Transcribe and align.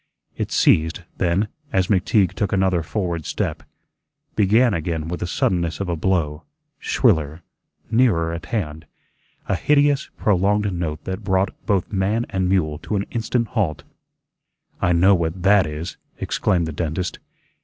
It 0.35 0.51
ceased; 0.51 1.03
then, 1.17 1.47
as 1.71 1.85
McTeague 1.85 2.33
took 2.33 2.51
another 2.51 2.81
forward 2.81 3.23
step, 3.27 3.61
began 4.35 4.73
again 4.73 5.07
with 5.07 5.19
the 5.19 5.27
suddenness 5.27 5.79
of 5.79 5.89
a 5.89 5.95
blow, 5.95 6.41
shriller, 6.79 7.43
nearer 7.91 8.33
at 8.33 8.47
hand, 8.47 8.87
a 9.47 9.53
hideous, 9.55 10.09
prolonged 10.17 10.73
note 10.73 11.03
that 11.03 11.23
brought 11.23 11.53
both 11.67 11.91
man 11.93 12.25
and 12.31 12.49
mule 12.49 12.79
to 12.79 12.95
an 12.95 13.05
instant 13.11 13.49
halt. 13.49 13.83
"I 14.81 14.91
know 14.91 15.13
what 15.13 15.43
THAT 15.43 15.67
is," 15.67 15.97
exclaimed 16.17 16.65
the 16.65 16.73
dentist. 16.73 17.19